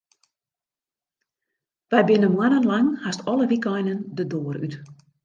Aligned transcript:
Wy 1.91 2.03
binne 2.07 2.29
moannen 2.33 2.65
lang 2.71 2.87
hast 3.05 3.21
alle 3.31 3.45
wykeinen 3.51 3.99
de 4.17 4.23
doar 4.31 4.57
út. 4.65 4.73